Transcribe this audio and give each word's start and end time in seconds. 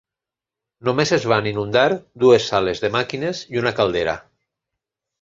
Només 0.89 1.13
es 1.17 1.27
van 1.33 1.51
inundar 1.51 1.85
dues 2.25 2.49
sales 2.55 2.85
de 2.87 2.93
màquines 2.99 3.47
i 3.55 3.65
una 3.65 3.79
caldera. 3.83 4.21